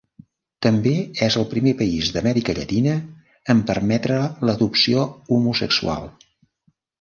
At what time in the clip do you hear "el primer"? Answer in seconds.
1.41-1.73